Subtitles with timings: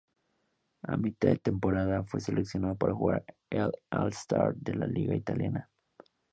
[0.81, 5.69] A mitad de temporada, fue seleccionado para jugar el All-Star de la liga italiana.